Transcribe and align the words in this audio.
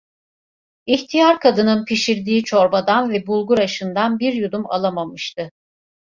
İhtiyar 0.85 1.39
kadının 1.39 1.85
pişirdiği 1.85 2.43
çorbadan 2.43 3.09
ve 3.11 3.27
bulgur 3.27 3.59
aşından 3.59 4.19
bir 4.19 4.33
yudum 4.33 4.71
alamamıştı. 4.71 5.51